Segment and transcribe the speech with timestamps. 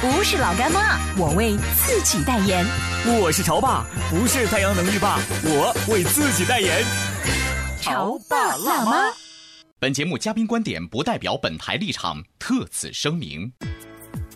[0.00, 2.64] 不是老干妈，我为自己代言。
[3.20, 6.84] 我是潮爸，不是太阳能浴霸，我为自己代言。
[7.80, 9.12] 潮爸辣妈。
[9.80, 13.52] 本节目嘉宾观点不代表本台立场，特此声明。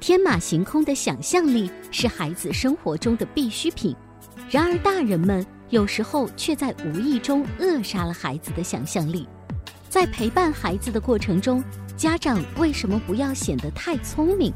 [0.01, 3.95] 天马行空的想象力是孩子生活中的必需品，
[4.51, 9.29] 然而大人们有时候却在无意中扼杀了孩子的想象力。
[9.89, 11.63] 在陪伴孩子的过程中，
[11.97, 14.53] 家长为什么不要显得太聪明？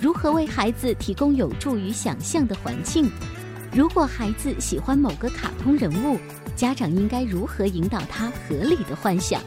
[0.00, 3.10] 如何为孩子提供有助于想象的环境？
[3.74, 6.16] 如果孩子喜欢某个卡通人物，
[6.54, 9.42] 家长应该如何引导他合理的幻想？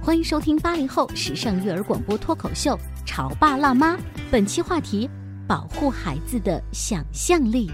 [0.00, 3.94] 欢迎收听八零后时尚育儿广播脱口秀《潮爸辣妈》，
[4.30, 5.08] 本期话题：
[5.46, 7.70] 保护孩子的想象力。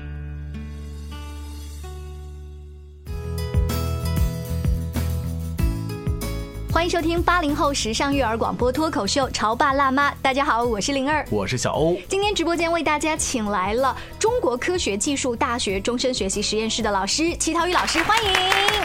[6.77, 11.97] 欢迎收听八零后时尚育儿广播脱口秀《潮爸辣妈》，大家好，我是灵儿，我是小欧。
[12.07, 18.31] 今天直播间为大家请来了中国科学技术大学终身学习实验室的老师齐涛宇老师，欢迎，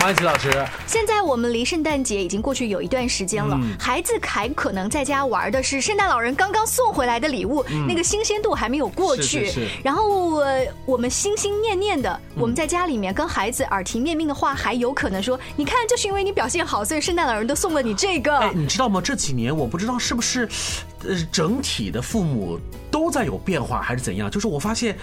[0.02, 0.50] 欢迎齐老师。
[0.88, 9.22] 现在我们离圣诞节已经过去有一段时间了，孩子还可能在家玩的是圣诞老人刚刚送回来的礼物，那个新鲜度还没有过去。
[9.22, 9.68] 是是是。
[9.84, 10.42] 然后
[10.88, 17.80] 我们心心念念的，我们在家里面跟孩子耳提面命的话，还有可能说，你看，就是因为你表现好，所以圣诞老人都送了。
[17.84, 19.00] 你这个，哎，你知道吗？
[19.00, 20.50] 这几年我不知道是不是，
[21.08, 22.60] 呃，整体的父母
[22.90, 24.32] 都在有变化，还是怎样？
[24.32, 24.98] 就是我发现，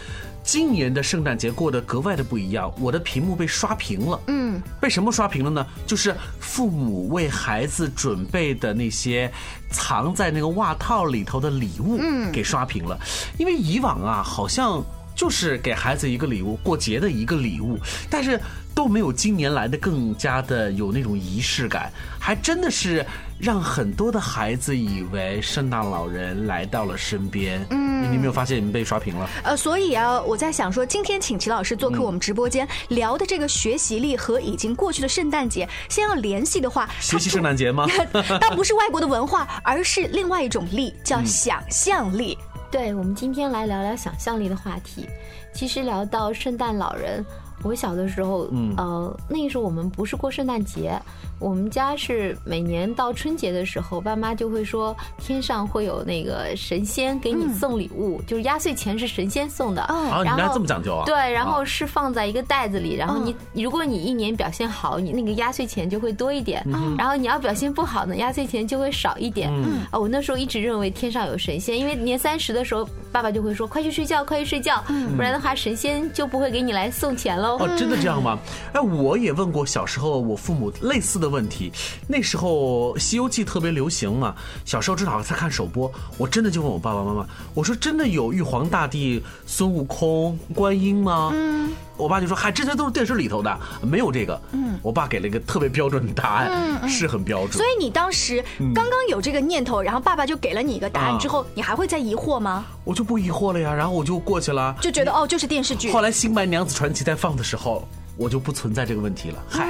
[0.49, 2.73] 今年的圣诞节过得格外的不一样。
[2.81, 5.67] 我的屏幕被刷屏了，嗯，被什么刷屏了呢？
[5.87, 9.31] 就是父母为孩子准备的那些
[9.71, 12.99] 藏在那个袜套里头的礼物，嗯，给刷屏了。
[13.37, 14.83] 因为以往啊，好像
[15.19, 17.77] 就是给孩子一个礼物，过节的一个礼物，
[18.09, 18.41] 但是。
[18.75, 23.05] 都没有今年来的更加的有那种仪式感，还真的是
[23.37, 27.61] 让很多的孩子以为圣诞老人来到了身边。
[27.71, 29.29] 嗯，你有没有发现你们被刷屏了？
[29.43, 37.85] 呃，所以啊，我在想说，今天请齐老师做客我们直播间聊的这个学习力和已经过去的圣诞节，先要联系的话，学习圣诞节吗？
[38.41, 42.39] 它不是外国的文化，而是另外一种力，叫想象力。
[42.71, 45.09] 对，我们今天来聊聊想象力的话题。
[45.55, 47.25] 其实聊到圣诞老人。
[47.63, 50.99] 我小的时候，呃，那个时候我们不是过圣诞节。
[51.41, 59.83] 我们家是每年到春节的时候，爸妈就会说天上会有那个神仙给你送礼物，就是压岁钱是神仙送的。
[59.83, 61.05] 啊，你家这么讲究啊？
[61.07, 66.61] 对，然后是放在一个袋子里，然后你如果你一年表现好，你那个压岁钱就会多一点；
[66.99, 69.49] 然后你要表现不好呢，压岁钱就会少一点。
[69.93, 74.83] 啊，我那时候一直认为天上有神仙，因为年三十的时候，爸爸就会说快去睡觉，快去睡觉，
[75.17, 77.57] 不然的话神仙就不会给你来送钱喽。
[77.61, 78.37] 哦，真的这样吗？
[78.73, 81.29] 哎，我也问过小时候我父母类似的。
[81.29, 81.71] 问题，
[82.07, 91.31] 那时候《西游记》特别流行嘛，小时候正好在看首播，我真的就问我爸爸妈妈，我说真的有玉皇大帝、孙悟空、观音吗？
[91.35, 94.41] 嗯，我爸就说嗨，这些都是电视里头的，没有这个。
[94.53, 97.53] 嗯，我爸给了一个特别标准的答案，是很标准。
[97.53, 98.43] 所以你当时
[98.75, 102.65] 刚刚有这个念头，然后爸爸就给了你一个答案之后，你还会再疑惑吗？
[102.85, 105.91] 我就不疑惑了呀，然后我就过去了，就觉得哦，就是电视剧。
[105.93, 107.87] 后来《新白娘子传奇》在放的时候，
[108.17, 109.43] 我就不存在这个问题了。
[109.49, 109.67] 嗨。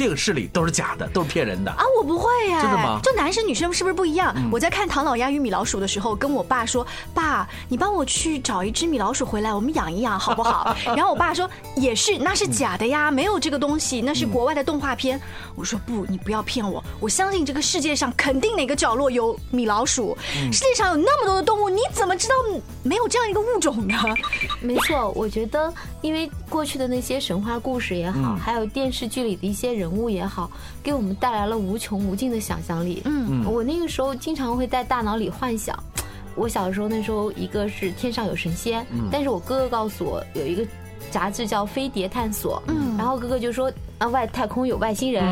[0.00, 1.84] 电视里都是假的，都是骗人的啊！
[1.94, 2.98] 我不会呀，真的吗？
[3.02, 4.34] 就男生女生是不是不一样？
[4.50, 11.46] 我在看《唐老鸭与米老鼠》的时候，跟我爸说：“爸，你帮我去找一只米老鼠回来，我们养一养好不好？” 然后我爸说
[11.76, 15.20] ：“也是，那是假的呀，没有这个东西，那是国外的动画片。”
[15.54, 20.16] 我说：“不，你不要骗我，我相信这个世界上肯定哪个角落有米老鼠。
[20.50, 22.34] 世界上有那么多的动物，你怎么知道
[22.82, 24.02] 没有这样一个物种呢？”
[24.62, 25.70] 没错，我觉得
[26.00, 29.89] 因为过去的那些神话故事也好，还有电视剧里的一些人。
[29.90, 30.50] 物也好，
[30.82, 33.02] 给我们带来了无穷无尽的想象力。
[33.04, 35.78] 嗯，我那个时候经常会在大脑里幻想，
[36.34, 40.66] 我小时候那时候一个是天上有神仙，但是我哥哥告诉我有一个
[41.10, 45.22] 杂志叫《飞碟探索》，嗯，然后哥哥就说啊外太空有外星人，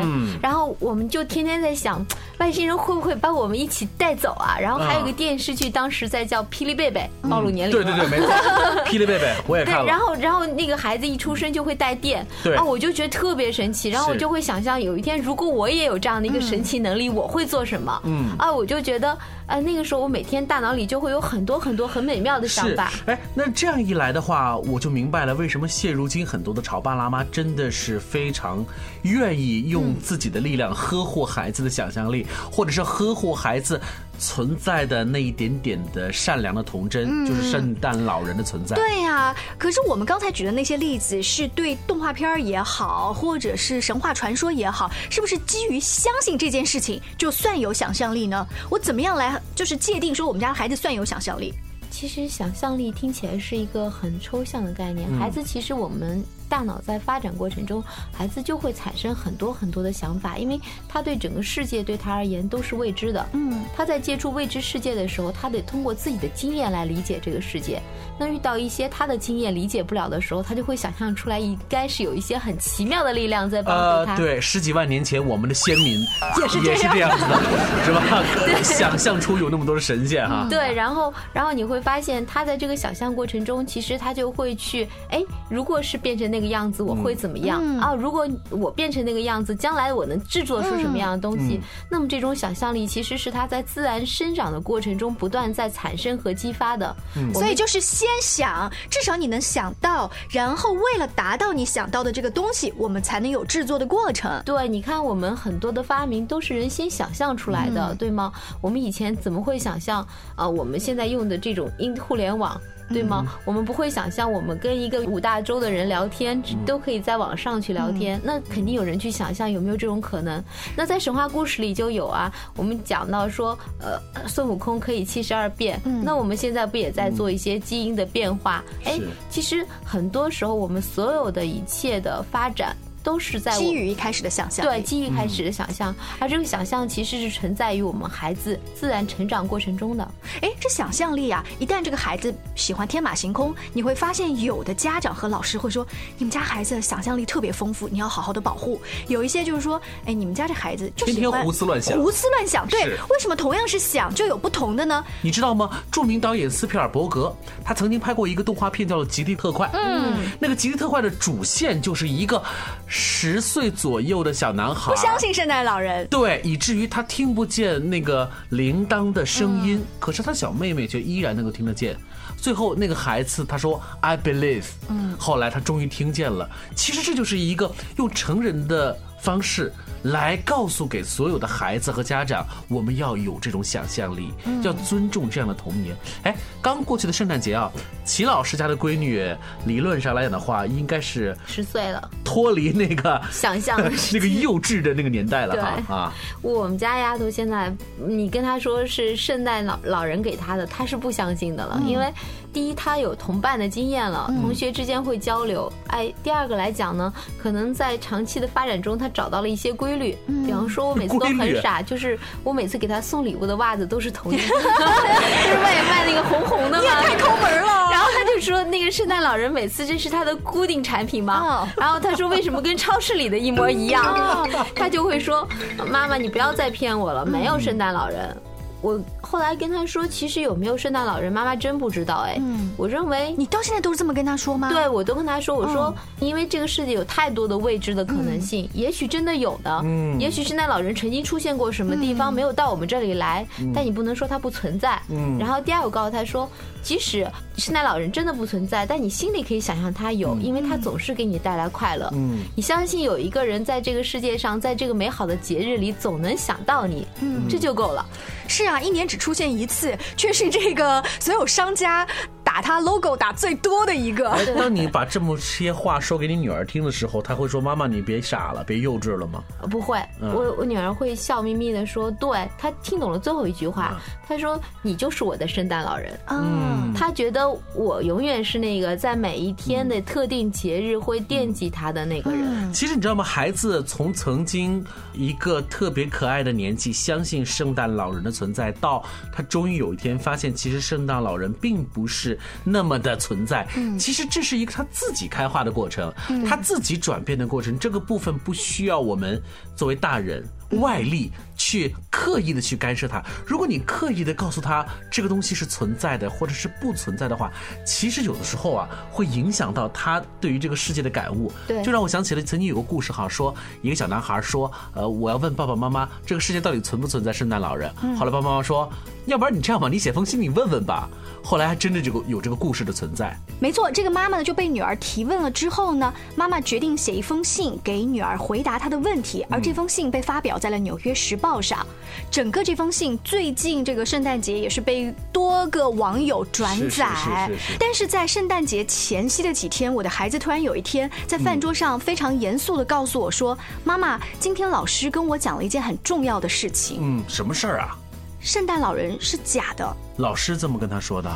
[0.41, 2.05] 然后我们就天天在想，
[2.37, 4.57] 外星人会不会把我们一起带走啊？
[4.61, 7.75] 然后还有个电视剧，当时在叫《霹雳贝贝》，暴露年龄。
[7.75, 8.29] 对对对，没错，
[8.85, 9.85] 霹雳贝贝我也看了。
[9.85, 12.25] 然后然后那个孩子一出生就会带电，
[12.55, 13.89] 啊，我就觉得特别神奇。
[13.89, 17.99] 然后我就会想象，有一天如果我也有这样的一个神奇能力，我会做什么？
[18.05, 19.17] 嗯，啊，我就觉得。
[19.49, 22.93] 哎，那个时候我每天大脑里就会有很多很多很美妙的想法。
[23.07, 28.58] 哎，那这样一来的话，我就明白了为什么现如今很多的潮爸辣妈真的是非常
[29.03, 33.79] 愿意用自己的力量呵护孩子的想象力，或者是呵护孩子。
[34.21, 38.75] 存在的那一点点的善良的童真，就是圣诞老人的存在。
[38.75, 48.45] 对呀，可是我们刚才举的那些例子，是对动画片也好，或者是神话传说也好，是不是基于相信这件事情就算有想象力呢？
[48.69, 51.53] 我怎么样来就是界定说我们家孩子算有想象力？
[51.89, 55.09] 其实想象力听起来是一个很抽象的概念。
[55.17, 56.21] 孩子其实我们。
[56.49, 57.81] 大脑在发展过程中，
[58.11, 63.25] 孩子就会产生很多很多的想法，因为他对整个世界对他而言都是未知的。
[63.33, 67.79] 嗯，他在接触未知世界的时候，他得通过自己的经验来理解这个世界。
[68.17, 74.17] 那遇到一些他的经验理解不了的时候，他就会想象出来，应该是有一些很奇妙的力量在帮助他。
[74.17, 75.99] 对，十几万年前我们的先民
[76.41, 77.39] 也是也是这样子的，
[77.85, 78.63] 是吧？
[78.63, 80.47] 想象出有那么多的神仙哈。
[80.49, 86.38] 对，然后然后你会发现，他在这个想象过程中，其实他就会去，哎，如果是变成那。
[86.39, 87.93] 那个样子我会怎么样啊？
[87.93, 91.59] 如果我变成那个样子，将来我能制作出什么样的东西？
[91.91, 96.95] 那么这种想象力其实是它在自然生长的过程中不断在产生和激发的。
[97.33, 104.41] 所以就是先想，至少你能想到，然后为了达到你想到的这个东西，我们才能有制作的过程。
[104.45, 108.31] 对，你看我们很多的发明都是人先想象出来的，对吗？
[108.61, 110.07] 我们以前怎么会想象
[110.37, 110.47] 啊？
[110.47, 112.59] 我们现在用的这种因互联网。
[112.89, 113.25] 对吗？
[113.45, 118.19] 我们不会想象，我们跟一个五大洲的人聊天，都可以在网上去聊天。
[118.23, 120.43] 那肯定有人去想象有没有这种可能？
[120.75, 122.31] 那在神话故事里就有啊。
[122.55, 125.79] 我们讲到说，呃，孙悟空可以七十二变。
[126.03, 128.63] 那我们现在不也在做一些基因的变化？
[128.85, 128.99] 哎，
[129.29, 132.75] 其实很多时候我们所有的一切的发展。
[133.03, 140.11] 都是在基于一开始的想象，对，基于一开始的想象，而这个想象其实是存在于我们孩子自然成长过程中的。
[140.41, 145.85] 哎，这想象力啊，一旦这个孩子喜欢天马行空，你会发现有的家长和老师会说，
[146.17, 148.79] 你们家孩子想象力特别丰富，你要好好的保护。
[149.07, 152.67] 有一些就是说，哎，你们家这孩子就喜欢胡思乱想，胡思乱想。
[152.67, 155.03] 对，为什么同样是想就有不同的呢？
[155.21, 155.81] 你知道吗？
[155.91, 159.67] 著名导演斯皮尔伯格，他曾经拍过一个动画片叫做《极地特快》。
[159.73, 162.43] 嗯，那个《极地特快》的主线就是一个。
[162.91, 171.95] 十岁左右的小男孩不相信圣诞老人，对，以至于他听不见那个铃铛的声音，可是他小妹妹却依然能够听得见。
[172.35, 176.49] 最后那个孩子他说 I believe，嗯，后来他终于听见了。
[176.75, 179.71] 其实这就是一个用成人的方式。
[180.03, 184.31] 来告诉给所有的孩子和家长，我们要有这种想象力，
[184.63, 185.95] 要尊重这样的童年。
[186.23, 187.71] 哎，刚过去的圣诞节啊，
[188.05, 189.35] 齐老师家的闺女，
[189.65, 193.77] 理论上来讲的话，应该是十岁了，脱离那个想象
[194.13, 196.13] 那个幼稚的那个年代了哈啊。
[196.41, 202.11] 我们家丫头现在，你跟她说是圣诞老老人给她的，她是不相信的了，因为。
[202.51, 205.71] 第一，他有同伴的经验了，同学之间会交流。
[205.87, 210.17] 哎，第二个来讲呢，可能在长期的发展中，他找到了一些规律。
[210.45, 217.01] 比方说，我每次都很傻，就是我每次给他送礼物的袜子都是同一个， 就是外面卖那个红红的嘛。
[217.01, 217.89] 太抠门了。
[217.91, 221.67] 然后他就说，那个圣诞老人每次这是他的固定产品嘛。
[221.77, 224.47] 然后他说，为什么跟超市里的一模一样？
[224.73, 225.47] 他就会说，
[225.87, 228.35] 妈妈，你不要再骗我了，没有圣诞老人。
[228.81, 232.37] 我后来跟他说，其实有没有圣诞老人，妈妈真不知道哎。
[232.39, 234.69] 嗯，我认为你到现在都是这么跟他说吗？
[234.69, 244.99] 对，我都跟他说，我说因为这个世界有太多的未知的可能性，也许真的有的，嗯，也许圣诞老人曾经出现过什么地方，没有到我们这里来，但你不能说他不存在。
[245.09, 246.49] 嗯，然后第二，我告诉他说，
[246.81, 252.09] 即使圣诞老人真的不存在，但你心里可以想象他有，因为他总是给你带来快乐。
[252.13, 258.05] 嗯，你相信有一个人在这个世界上，在这个美好的节日里总能想到你，嗯，这就够了。
[258.47, 262.07] 是啊，一年只出现一次，却是这个所有商家
[262.49, 264.35] 打他 logo 打最多的一个。
[264.57, 282.73] 当你把这么些话说给你女儿听的时候，她会说：“妈妈，你别傻了，别幼稚了吗？”不会，我我女儿会笑眯眯的说：“对。”她听懂了最后一句话，她说：“你就是我的圣诞老人。”嗯，她觉得我永远是那个在每一天的特定节日会惦记她的那个人。
[282.73, 283.23] 其实你知道吗？
[283.23, 288.31] 孩子从曾经一个特别可爱的年纪，相信圣诞老人的。
[288.39, 289.03] 存在到
[289.33, 293.67] 他终于有一天发现，其实圣诞老人并不是那么的存在。
[293.97, 296.13] 其实这是一个他自己开化的过程，
[296.47, 297.77] 他自己转变的过程。
[297.77, 299.41] 这个部分不需要我们
[299.75, 303.23] 作为大人外力去刻意的去干涉他。
[303.45, 307.51] 如果你刻意的告诉他这个东西是存在的，或者是不存在的话，
[307.85, 311.51] 其实有的时候啊，会影响到他对于这个世界的感悟。
[311.67, 317.93] 对，就让我想起了曾经有个故事哈，说一个小男孩说，呃，我要问爸爸妈妈，这个世界到底存不存在圣诞老人？
[318.17, 318.89] 后来爸爸妈妈说，
[319.25, 321.09] 要不然你这样吧，你写封信你问问吧。
[321.41, 323.35] 后来还真的这个有这个故事的存在。
[323.59, 331.85] 没错，这个妈妈呢就被女儿提问了之后呢，妈妈决定写一封信给女儿回答她的问题，而这封信被发表在了《纽约时报》上。
[332.29, 337.49] 整个这封信最近这个圣诞节也是被多个网友转载。
[337.79, 347.97] 但是在圣诞节前夕的几天，我的孩子突然有一天在饭桌上非常严肃的告诉我说：“妈妈，今天老师跟我讲了一件很重要的事情。”嗯，什么事儿啊？
[348.41, 349.97] 圣诞老人是假的。
[350.17, 351.31] 老师这么跟他说的。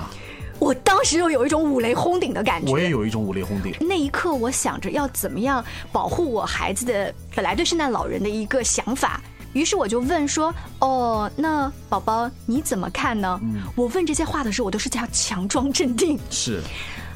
[1.04, 2.72] 时又有一种五雷轰顶的感觉。
[2.72, 3.76] 我也有一种五雷轰顶。
[3.80, 9.22] 那一刻，我想着要怎么样保护我孩子的本来对圣诞老人的一个想法。
[9.54, 13.40] 于是我就问说：“哦，那宝宝你怎么看呢？”
[13.78, 16.18] 我问这些话的时候，我都是这样强装镇定。
[16.32, 16.60] 是，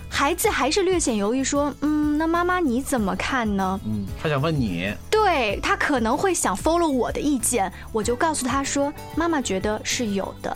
[0.07, 4.93] 孩子还是略显犹豫说：“嗯，那妈妈你怎么看呢？”嗯，他想问你。
[5.09, 10.55] 对他可能会想 follow 我的意见，我就告诉他说：“妈妈觉得是有的。”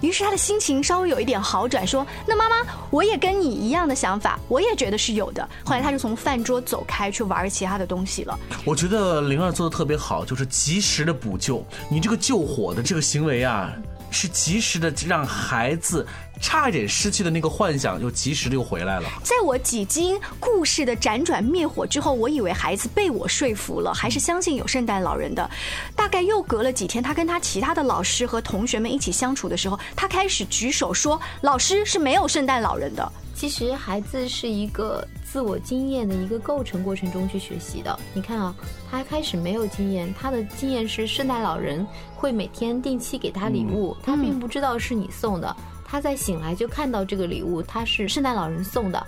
[0.00, 2.56] 于是他的心情稍微有一点好转，说：“那妈妈，
[2.90, 8.38] 我也跟你一样的想法，我也觉得是有的。”后来他就从饭桌走开，去玩其他的东西了。
[8.64, 11.64] 我觉得灵儿做的特别好，就是及时的补救。
[11.88, 13.72] 你这个救火的这个行为啊。
[14.08, 16.06] 是及时的让孩子
[16.40, 19.08] 差一点失去的那个幻想，又及时的又回来了。
[19.22, 25.50] 在我几经故事的辗转灭火之后，我以为孩子被我说服了，还是相信有圣诞老人的。
[25.94, 37.98] 大概又隔了几天，他跟他其他的老师和同学们一起相处的时候，他开始举手说：“老师是没有圣诞老人的。”其实孩子是一个自我经验的一个构成过程中去学习的。
[38.14, 38.54] 你看啊，
[38.90, 45.54] 他开始没有经验，他的经验是圣诞老人会每天定期给他礼物，他并不知道是你送的。
[45.88, 49.06] 他在醒来就看到这个礼物，他是圣诞老人送的。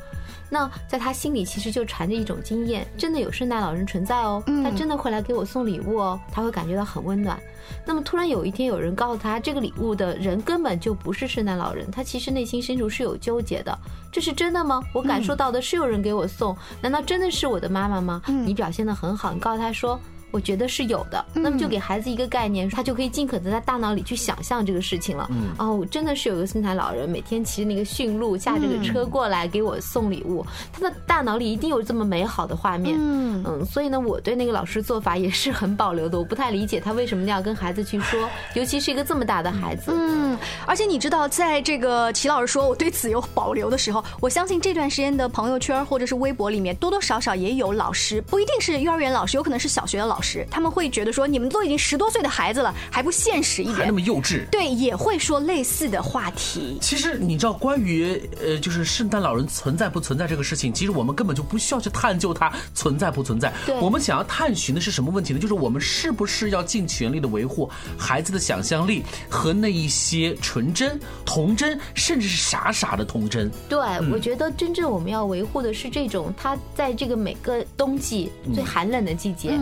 [0.50, 7.38] 那在他心里其实就缠着一种经验，真的有圣诞老人存在哦，他真的会来给我送礼物哦，他会感觉到很温暖。
[7.84, 13.78] 那么突然有一天有人告诉他，这个礼物的人根本就不是圣诞老人，他其实内心深处是有纠结的，
[14.10, 14.80] 这是真的吗？
[14.94, 18.22] 我感受到的是有人给我送，难道真的是我的妈妈吗？
[18.26, 20.00] 你表现的很好，你告诉他说。
[20.30, 25.30] 我觉得是有的，那么就给孩子一个概念，他就可以尽可能在大脑里去想象这个事情了。
[25.58, 32.94] 哦，真的是有个圣诞老人每天骑着那个驯鹿，驾着个车过来给我送礼物，他的大脑里一定有这么美好的画面。
[32.98, 39.92] 嗯嗯，所以呢，我对那个老师做法也是很保留的，我不太理解他为什么要跟孩子去说， 尤其是一个这么大的孩子。
[39.94, 50.17] 嗯，而且你知道，在这个齐老师说我对此有保留的时候，我相信这段时间的朋友圈或者是微博里面多多少少也有老师，不一定是幼儿园老师，有可能是小学的老。
[50.18, 54.44] 老师他们会觉得说，你们都已经十多岁的孩子了，还不现实一点，还那么幼稚。
[54.50, 56.76] 对，也会说类似的话题。
[56.80, 63.52] 其实你知道，关于呃，就是圣诞老人存在不存在这个事情，其实我们根本就不需要去探究它存在不存在。
[63.80, 65.38] 我们想要探寻的是什么问题呢？
[65.38, 73.48] 就是我们是不是要尽全力的维护孩子的想象力和那一些纯真、童真，甚至是傻傻的童真。
[73.68, 73.78] 对，
[74.10, 79.56] 我觉得真正我们要维护的是这种，他在这个每个冬季最寒冷的季节。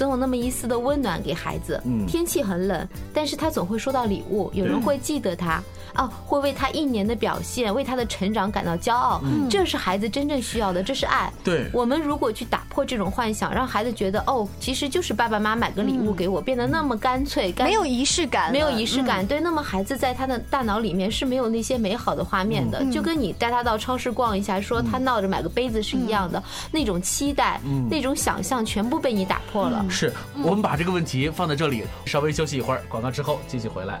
[0.00, 1.78] 总有那么一丝的温暖给孩子。
[1.84, 5.62] 嗯，天气很冷，但是他总会收到礼物，有人会记得他，
[6.00, 9.20] 啊，会为他一年的表现、为他的成长感到骄傲。
[9.22, 11.30] 嗯，这是孩子真正需要的，这是爱。
[11.44, 19.26] 对，我们如果去打破这种幻想，让孩子觉得，哦，其实就是爸爸妈妈买个礼物给我，变得那么干脆，没有仪式感，没有仪式感。
[19.26, 29.84] 对，那么孩子在他的大脑里面是没有那些美好的画面的，就跟你带他到超市逛一下，说他闹着买个杯子是一样的，那种期待、那种想象全部被你打破了。
[29.90, 30.10] 是
[30.42, 34.00] 我们把这个问题放在这里，稍微休息一会儿，广告之后继续回来。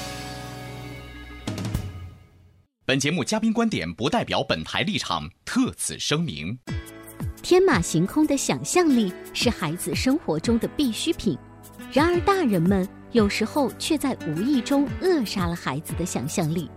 [2.91, 6.59] 本节目嘉宾观点不代表本台立场，特此声明。
[7.41, 11.37] 天马行空的想象力是孩子生活中的必需品，
[11.93, 16.69] 然而大人们有时候却在无意中扼杀了孩子的想象力。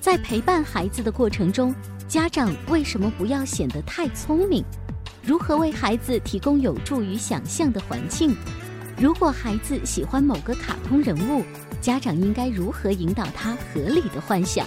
[0.00, 1.74] 在陪伴孩子的过程中，
[2.08, 4.64] 家长为什么不要显得太聪明？
[5.22, 8.34] 如何为孩子提供有助于想象的环境？
[8.96, 11.44] 如果孩子喜欢某个卡通人物，
[11.82, 14.66] 家长应该如何引导他合理的幻想？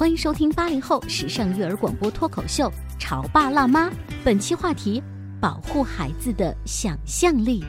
[0.00, 3.88] 欢迎收听八零后时尚育儿广播脱口秀《潮爸辣妈》，
[4.24, 5.02] 本期话题：
[5.38, 7.62] 保护孩子的想象力。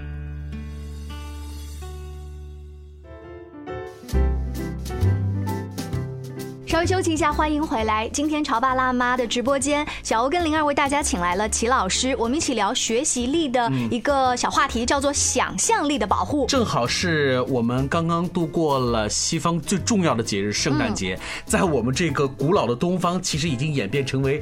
[6.82, 8.10] 微休息一下，欢迎回来。
[8.10, 16.48] 今天潮爸辣妈的直播间，小欧跟灵儿为大家请来了齐老师，我们一起聊学习力的一个小话题，叫做想象力的保护。
[16.48, 24.42] 正好是我们刚刚度过了西方最重要的节日圣诞节，在我们这个古老的东方，其实已经演变成为。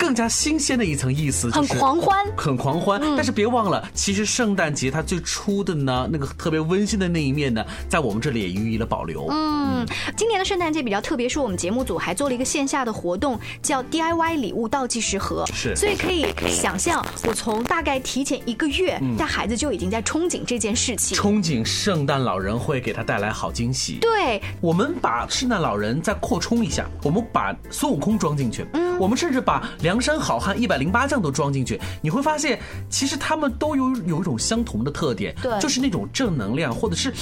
[0.00, 2.98] 更加新鲜的一层意思，很狂欢，很狂欢。
[3.14, 9.26] 但是别忘了，其实圣诞节它最初的呢，那个特别温馨的那一面呢，在我们这里也予以了保留。
[9.30, 15.44] 嗯，今年的圣诞节比较特别，是我们节目组还做了一个线下的活动，叫 DIY 礼物倒计时盒。
[15.52, 23.98] 是，所以可以想象，我从大概提前一个月，带孩子就已经在憧憬这件事情，憧憬圣诞老人会给他带来好惊喜。
[24.00, 29.89] 对，我们把圣诞老人再扩充一下，我们把孙悟空装进去，嗯，我们甚至把两。
[29.90, 37.12] 梁山好汉一百零八将都装进去，你会发现，其实他们都有有一种相同的特点，对，就是那种正能量，或者是。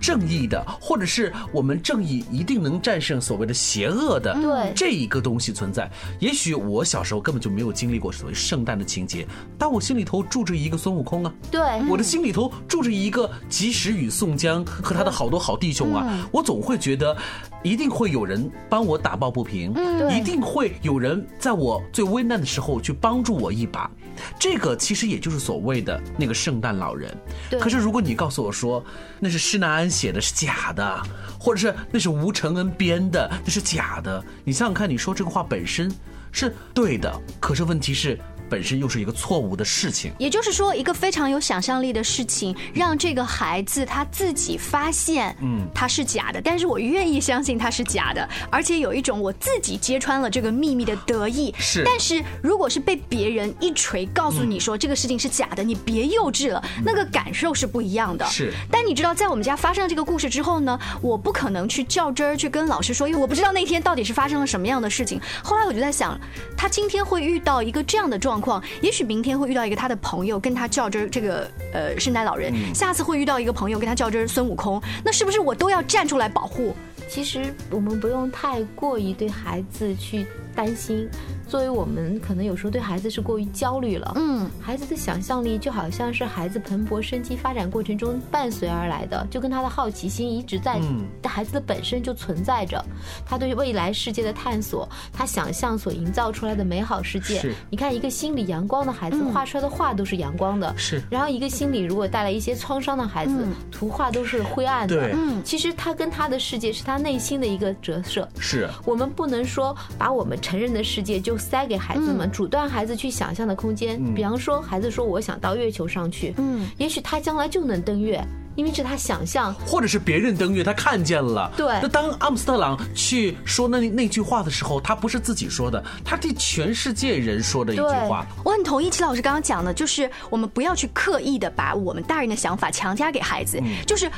[0.00, 4.72] 正义的，或者是我们正义一定能战胜所谓的邪恶的，对。
[4.74, 5.90] 这一个东西存在。
[6.18, 9.26] 也许我小时候根本就没有经历过所谓圣诞的情节，
[9.58, 17.16] 但我心里头住着一个孙悟空啊，对，我的心里头住着一个及时雨宋江和他的好多好弟兄啊，我总会觉得，
[17.62, 19.74] 一定会有人帮我打抱不平，
[20.10, 23.90] 一定会有人在我最危难的时候去帮助我一把。
[24.38, 27.14] 这个其实也就是所谓的那个圣诞老人。
[27.60, 28.82] 可是如果你告诉我说
[29.20, 31.02] 那是施耐庵写的是假的，
[31.38, 35.92] 或者是那是吴承恩编的那是假的，你想想看，你说这个话本身
[36.32, 38.18] 是对的，可是问题是。
[38.48, 51.52] 本身又是一个错误的事情，也就是说，一个非常有想象力的事情，让这个孩子他自己发现，嗯，他是假的，但是我愿意相信他是假的，而且有一种我自己揭穿了这个秘密的得意。
[51.58, 58.24] 是，但是如果是被别人一锤告诉你说这个事情是假的，你别幼稚了，那个感受是不一样的。
[58.26, 65.20] 是，但你知道，在我们家发生了这个故事之后呢，我不可能去较真儿去跟老师说，因为我不知道那天到底是发生了什么样的事情。
[65.42, 66.18] 后来我就在想，
[66.56, 68.35] 他今天会遇到一个这样的状。
[68.36, 76.76] 状况，也许明天会遇到一个他的朋友跟他较真儿，这个呃圣诞老人，下次会遇到一个朋友跟他较真儿孙悟空，那是不是我都要站出来保护？
[77.08, 81.08] 其实我们不用太过于对孩子去担心。
[81.46, 90.80] 作为我们可能有时候对孩子是过于焦虑了，嗯，孩子的想象力就好像是孩子蓬勃生机发展过程中伴随而来的，就跟他的好奇心一直在，
[91.22, 92.84] 孩子的本身就存在着，
[93.24, 97.54] 他对未来世界的探索，他想象所营造出来的美好世界。
[97.70, 101.00] 你看一个心里阳光的孩子画出来的画都是阳光的，是。
[101.08, 104.96] 然后一个心里如果带来一些创伤的孩子，图画都是灰暗的。
[104.96, 108.28] 对，嗯，其实他跟他的世界是他内心的一个折射。
[108.40, 108.68] 是。
[108.84, 111.34] 我们不能说把我们成人的世界就。
[111.46, 114.02] 塞给孩子们，阻断孩子去想象的空间。
[114.14, 118.20] 比方说，孩子说我想到月球上去，嗯，也许他将来就能登月，
[118.56, 121.52] 因为是他想象，或者是别人登月，他看见了。
[121.56, 121.66] 对。
[121.80, 128.26] 那当阿姆斯特朗去说那那句话的时候，他不是自己说的，他替全世界人说的一句话。
[128.44, 134.10] 我很同意齐老师刚刚讲的，就是我们不要去刻意的把我们大人的想法强加给孩子，就是。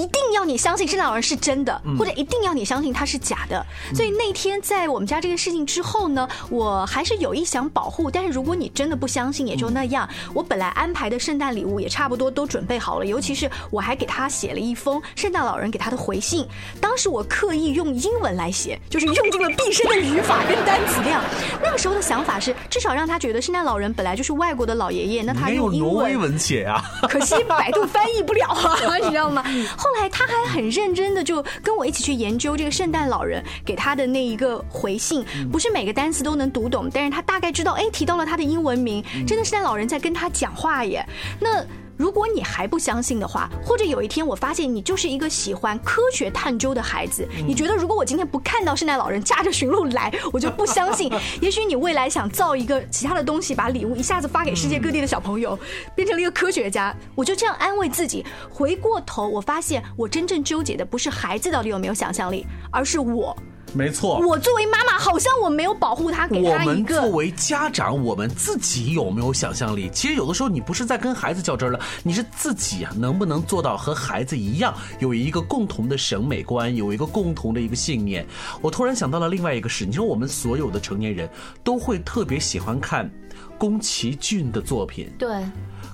[0.00, 3.64] 一定要你相信圣诞老人是真的，或者一定要你相信他是假的。
[3.94, 8.10] 所以那天在我们家这个事情之后呢，我还是有意想保护。
[8.10, 10.08] 但是如果你真的不相信，也就那样。
[10.32, 16.46] 我本来安排的圣诞礼物也差不多都准备好了，尤其是我还给他写了一封圣诞老人给他的回信。
[16.80, 21.22] 当时我刻意用英文来写，就是用尽了毕生的语法跟单词量。
[21.62, 26.82] 那个时候的想法是，至少让他觉得圣诞老人本来就是外国的老爷爷，那他用挪威文写啊？
[27.02, 29.44] 可惜百度翻译不了啊，你知道吗？
[29.76, 41.04] 后来他还很认真的就跟我一起去研究这个圣诞老人给他的那一个回信，不是每个单词都能读懂，但是他大概知道，哎，提到了他的英文名，真的圣诞老人在跟他讲话耶。
[41.40, 41.64] 那
[42.00, 51.12] 如果你还不相信的话，或者有一天我发现你就是一个喜欢科学探究的孩子，你觉得如果我今天不看到圣诞老人驾着驯鹿来，我就不相信。
[51.42, 55.58] 也许你未来想造一个其他的东西，把礼物一下子发给世界各地的小朋友，
[55.94, 58.24] 变成了一个科学家，我就这样安慰自己。
[58.50, 63.36] 回过头，我发现我真正纠结的不是孩子到底有没有想象力，而是我。
[63.72, 66.72] 没错，我作为妈妈，好像我没有保护他，给我他一个。
[66.72, 69.88] 们作为家长，我们自己有没有想象力？
[69.90, 78.26] 其实有的时候你不是在跟孩子较真儿了，你是自己啊，能不能做到和孩子一样，有一个共同的审美观，有一个共同的一个信念？
[78.60, 81.28] 我突然想到了另外一个事，你说我们所有的成年人
[81.62, 83.08] 都会特别喜欢看
[83.56, 85.28] 宫崎骏的作品，对，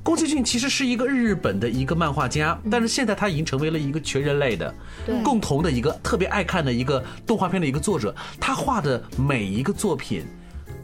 [0.07, 4.73] 宫崎骏其实是一个日本的一个漫画家，但是现在他已经成为了一个全人类的、
[5.25, 8.15] 共同的一个特别爱看的一个动画片的一个作者。
[8.41, 10.23] 他画的每一个作品，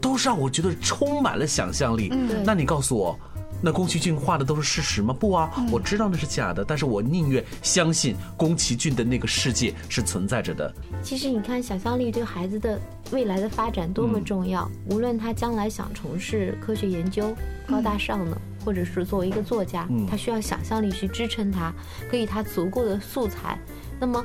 [0.01, 2.11] 都是让我觉得充满了想象力。
[2.43, 3.17] 那你告诉我。
[3.65, 5.15] 那宫崎骏画的都是事实吗？
[5.17, 10.73] 不啊，我知道那是假的，但是我宁愿相信宫崎骏的那个世界是存在着的。
[11.01, 12.77] 其实你看，想象力对孩子的
[13.11, 14.69] 未来的发展多么重要。
[14.89, 17.33] 无论他将来想从事科学研究、
[17.65, 21.73] 高大上的，或者是作为一个作家，他需要想象力去支撑他，
[22.09, 23.57] 给予他足够的素材。
[23.99, 24.23] 那么。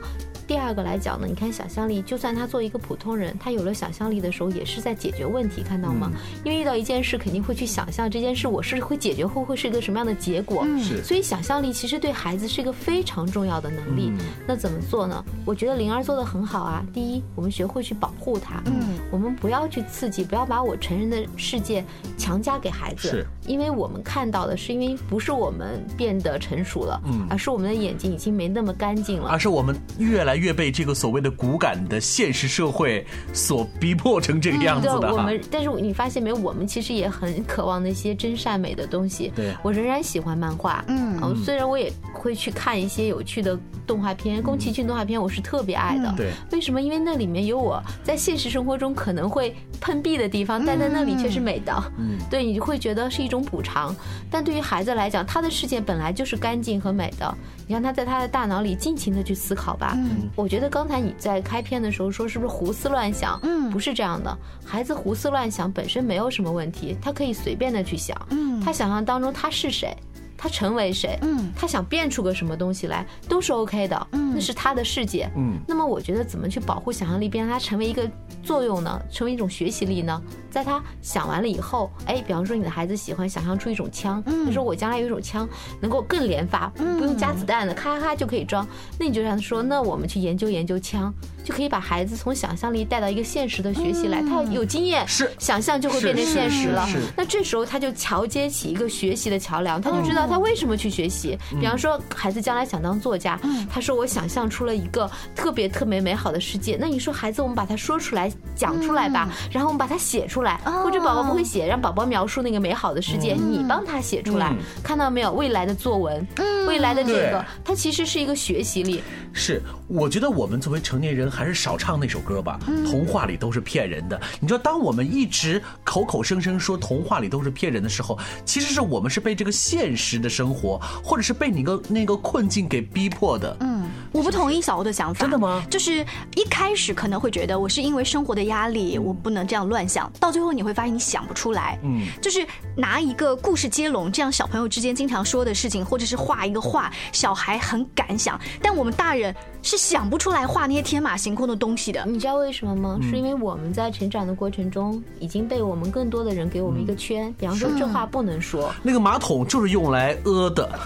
[0.49, 6.11] 第二个来讲呢，你看想象力，就算他做一个普通人，他有了想象力的时候，也是在解决问题，看到吗？
[6.43, 10.67] 因为遇到一件事，肯定会去想象这件事我是会解决后会是一个什么样的结果。
[10.79, 14.11] 是所以想象力其实对孩子是一个非常重要的能力。
[14.47, 15.23] 那怎么做呢？
[15.45, 16.83] 我觉得灵儿做的很好啊。
[16.95, 18.63] 第一，我们学会去保护他。
[18.65, 21.85] 嗯，我们不要去刺激，不要把我成人的世界
[22.17, 23.09] 强加给孩子。
[23.09, 35.15] 是，因为我们看到的是，因为不是我们变得成熟了，嗯，而是我们的眼睛已经没那么干净了，而是我们越来越被这个所谓的骨感的现实社会所逼迫成这个样子对，的哈。
[35.15, 39.33] 我们，但是你发现没有，我们其实也很渴望那些真善美的东西。
[39.35, 46.15] 对我仍然喜欢漫画，嗯，虽然我也会去看一些有趣的动画片，宫崎骏动画片我是特别爱的。
[46.17, 46.81] 对为什么？
[46.81, 51.93] 因为那里面有我在现实生活中可能会碰壁的地方，但在那里却是美的。
[51.99, 53.95] 嗯，对，你就会觉得是一种补偿。
[54.31, 59.95] 但对于孩子来讲，他的世界本来就是干净和美的，你让他在他的大脑里尽情的去思考吧。
[59.97, 63.39] 嗯，我觉得刚才你在开篇的时候说是不是胡思乱想？
[63.43, 64.37] 嗯，不是这样的。
[64.65, 68.17] 孩子胡思乱想本身没有什么问题，他可以随便的去想。
[68.31, 69.97] 嗯，他想象当中他是谁。
[70.41, 71.19] 他成为谁？
[71.23, 74.07] 嗯，他想变出个什么东西来，都是 OK 的。
[74.41, 75.31] 是他的世界。
[75.37, 78.09] 嗯，那么我觉得怎么去保护想象力，并让它成为一个
[78.43, 79.01] 作用呢？
[79.11, 80.21] 成为一种学习力呢？
[80.51, 85.49] 在他想完了以后，哎，比方说你的孩子喜欢想象出一种枪，他说我将来有一种枪
[85.81, 88.67] 能够更连发，不用加子弹的，咔咔咔就可以装。
[88.99, 91.13] 那你就让他说，那我们去研究研究枪，
[91.45, 94.23] 就可以把孩子从想象力带到一个现实的学习来。
[94.23, 96.89] 他有经验，是想象就会变成现实了。
[97.17, 101.39] 那这时候他就桥接起一个学习的桥梁，他就知道他为什么去学习。
[101.61, 103.39] 比方说，孩子将来想当作家，
[103.71, 106.77] 他说我想象出了一个特别特别美好的世界。
[106.79, 115.39] 那你说孩子，我们把它说出来，讲出来吧，然后我们把它写出来，或者宝宝不会写，让宝宝描述那个美好的世界，你帮他写出来，看到没有？
[115.39, 116.27] 未来的作文，
[116.67, 119.01] 未来的这个，它其实是一个学习力。
[119.33, 122.59] 是，我觉得我们作为成年人还是少唱那首歌吧。
[122.91, 124.21] 童话里都是骗人的。
[124.41, 133.57] 你知道，当我们一直口口声声说童话里都是骗人的时候，其实是我们是被这个现实的生活，或者是被你个那个困境给逼迫的。
[133.61, 133.78] 嗯，
[134.13, 135.21] 我不同意小欧的想法。
[135.21, 136.05] 真的吗就是
[136.37, 141.79] 一开始可能会觉得我是因为生活的压力，我不能这样乱想，到最后你会发现你想不出来。
[141.83, 152.05] 嗯，就是拿一个故事接龙，这样小朋友之间经常说的事情，或者是画一个画，小孩很敢想，但我们大人是想不出来画那些天马行空的东西的。
[152.07, 152.99] 你知道为什么吗？
[153.03, 160.69] 是因为我们在成长的过程中，已经被我们更多的人给我们一个圈，比方说这话不能说，那个马桶就是用来呃的。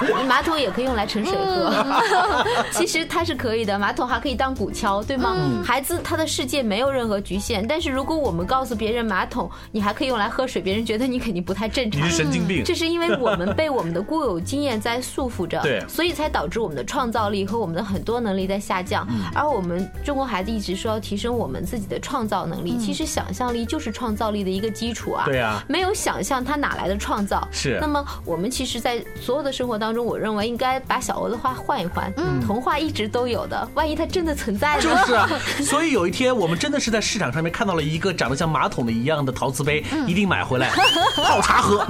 [0.00, 1.61] 对，马桶也可以用来盛水喝，
[2.72, 5.36] 其实它是可以的，马桶还可以当鼓敲，对吗？
[5.64, 12.22] 孩子他的世界没有任何局限，但是如果我们告诉别人马桶你还可以用来喝水，别人觉得你肯定不太正常你是。
[12.22, 12.62] 神经病。
[12.64, 19.06] 这是因为我们被我们的固有经验在束缚着，对所以才导致我们的创造力和我们的很多能力在下降。
[19.34, 25.24] 而我们中国孩子一直说要提升我们自己的创造能力，其实想象力就是创造力的一个基础啊。
[25.26, 27.46] 对啊没有想象，他哪来的创造？
[27.50, 32.12] 是那么我们其实，在所有的生活当中，我认为应该把小鹅的话换一换。
[32.16, 34.82] 嗯，童话一直都有的，万一它真的存在呢？
[34.82, 35.28] 就是啊，
[35.62, 40.70] 所以有一天我们真的是在市场上面看到了一个长得像马桶的一样的陶瓷杯，一定买回来
[41.16, 41.86] 泡茶喝。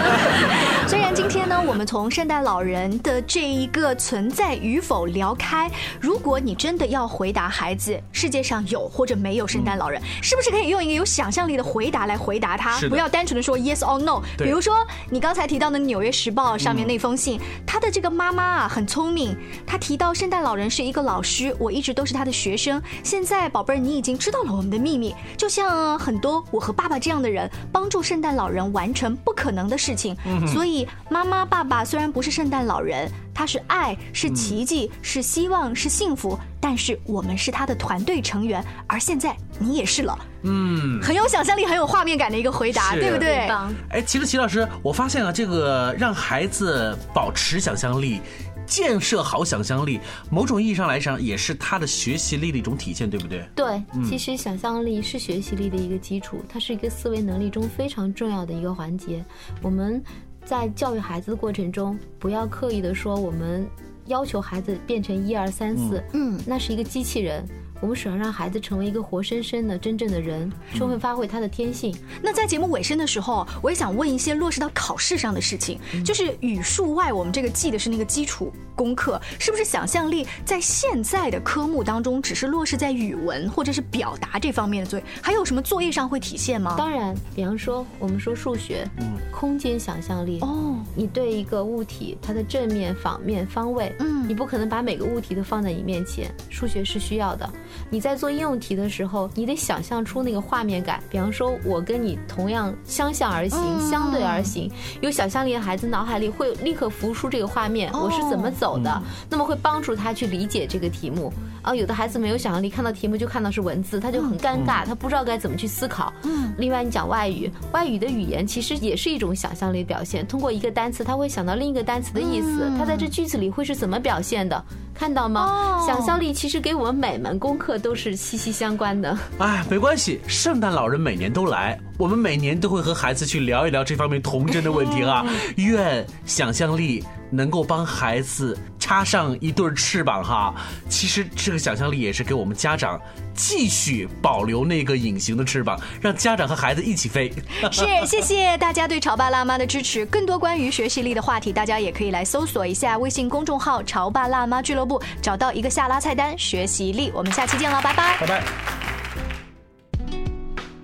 [0.88, 12.78] 虽然今天呢，我们从圣诞老人的这一个存在与否聊开，如果你真的要回答孩子，世界上有或者没有圣诞老人，是不是可以用一个有想象力的回答来回答他？
[12.88, 14.20] 不要单纯的说 yes or no。
[14.36, 14.74] 比如说
[15.10, 22.80] 你刚才提到的《纽约时报》上面那封信，他的这个妈妈啊很聪明，他提到圣诞老人是一个老师，我一直都是他的学生。
[23.02, 30.16] 现在宝贝儿，你已经知道了我们的秘密，就像很多我和爸爸这样的人，帮助圣诞老人完成不可能的事情。
[30.46, 38.64] 所以妈妈、爸爸虽然不是圣诞老人，他是爱，是奇迹，是希望，是幸福，但是我们是他的团队成员。
[38.86, 43.48] 而现在你也是了，嗯，很有想象力、很有画面感的一个回答，对不对？
[43.90, 48.20] 哎，其实齐老师，我发现啊，这个让孩子保持想象力。
[48.66, 49.98] 建设好想象力，
[50.30, 53.44] 某种意义上来讲，也是他的学习力的一种体现，对不对？
[53.52, 59.24] 对，其实想象力是学习力的一个基础，它是一个思维能力中非常重要的一个环节。
[59.60, 60.00] 我们
[60.44, 63.66] 在教育孩子的过程中，不要刻意的说我们
[64.06, 67.46] 要求孩子变成一二三四，嗯，那是一个机器人。
[67.80, 71.94] 我们想要让孩子成为一个活生生的、真正的人，充分发挥他的天性。
[72.22, 85.04] 那在节目尾声的时候，我也想问一些落实到考试上的事情， 就是语数外，我们这个记的是那个基础功课，是不是想象力在现在的科目当中只是落实在语文或者是表达这方面的作业？
[85.22, 86.74] 还有什么作业上会体现吗？
[86.76, 97.48] 当然，比方说我们说数学，嗯，空间想象力哦，你对一个物体它的正面、反面、方位，嗯，你不可能把每个物体都放在你面前，数学是需要的。
[97.88, 101.02] 你在做应用题的时候，你得想象出那个画面感。
[101.10, 104.70] 比方说，我跟你同样相向而行，相对而行。
[105.00, 111.32] 有想象力的孩子脑海里会立刻浮出这个画面，我是怎么走的，那么会帮助他去理解这个题目。
[111.62, 116.12] 啊，有的孩子没有想象力，看到题目就看到是文字，他就很尴尬，他不知道该怎么去思考。
[116.22, 116.52] 嗯。
[116.58, 120.26] 另外，你讲外语，外语的语言其实也是一种想象力表现。
[120.26, 124.62] 通过一个单词，他会想到另一个单词的意思，他在这句子里会是怎么表现的？
[124.94, 125.82] 看到吗？
[125.86, 129.16] 想象力其实给我们每门功课都是息息相关的。
[129.38, 135.24] 哎，没关系，圣诞老人每年都来，我们每年都会和孩子去聊一聊这方面童真的问题啊。
[135.56, 138.56] 愿想象力能够帮孩子。
[138.90, 140.52] 插上一对翅膀哈，
[140.88, 143.00] 其实这个想象力也是给我们家长
[143.32, 147.32] 继续保留那个隐形的翅膀，让家长和孩子一起飞。
[147.70, 150.04] 是，谢谢大家对潮爸辣妈的支持。
[150.06, 157.12] 更多关于学习力的话题，大家也可以来搜索一下微信公众号“潮爸辣妈俱乐部”，找到一个下拉菜单“学习力”。
[157.14, 158.44] 我们下期见了，拜拜，拜拜。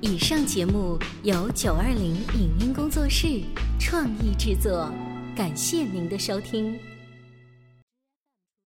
[0.01, 3.27] 以上节目由九二零影音工作室
[3.81, 4.89] 创意制作，
[5.35, 6.79] 感谢您的收听。